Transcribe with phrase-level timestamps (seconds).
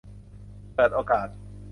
[0.73, 1.27] เปิดโอกาส